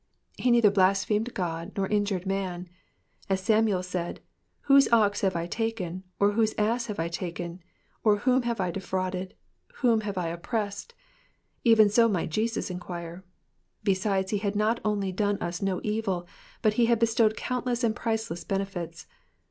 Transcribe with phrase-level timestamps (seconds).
[0.37, 2.67] He neither blasphemed God, nor injured man.
[3.29, 4.19] As fiftmoel said:*^
[4.61, 7.61] Whose ox have I taken f or whose ass have I taken?
[8.03, 9.35] or whom haTe I defrauded?
[9.75, 10.95] Whom hare I oppressed}"
[11.63, 13.23] Even so might Jesus enquire.
[13.83, 16.25] Besides, he had not only done us no eril.
[16.63, 19.05] but he had bestowed countless and priceless benefits.